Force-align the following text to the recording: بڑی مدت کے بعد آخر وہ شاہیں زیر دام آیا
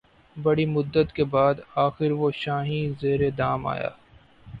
بڑی 0.35 0.65
مدت 0.67 1.11
کے 1.13 1.23
بعد 1.25 1.55
آخر 1.77 2.11
وہ 2.11 2.31
شاہیں 2.33 2.87
زیر 3.01 3.29
دام 3.37 3.67
آیا 3.67 3.89